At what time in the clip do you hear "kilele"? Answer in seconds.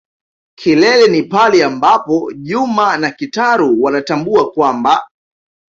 0.57-1.07